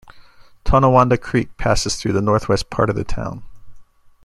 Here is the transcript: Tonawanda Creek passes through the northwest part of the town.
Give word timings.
Tonawanda 0.65 1.15
Creek 1.15 1.55
passes 1.57 1.95
through 1.95 2.13
the 2.13 2.23
northwest 2.23 2.71
part 2.71 2.89
of 2.89 2.95
the 2.95 3.03
town. 3.03 3.43